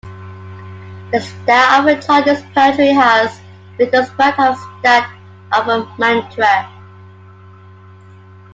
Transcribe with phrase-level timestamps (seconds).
[1.11, 3.39] The style of Tardji's poetry has
[3.77, 5.13] been described as that
[5.51, 6.67] of a "mantra".